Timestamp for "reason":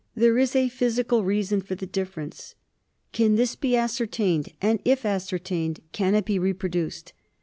1.23-1.61